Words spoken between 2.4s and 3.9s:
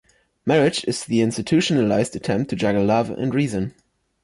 to juggle love and reason.